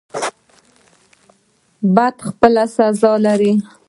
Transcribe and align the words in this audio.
بدی 1.95 2.21
خپل 2.29 2.53
سزا 2.75 3.13
لري 3.25 3.53